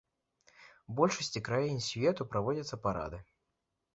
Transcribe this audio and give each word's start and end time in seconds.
У 0.91 0.95
большасці 0.99 1.41
краін 1.49 1.77
свету 1.89 2.27
праводзяцца 2.31 2.79
парады. 2.87 3.19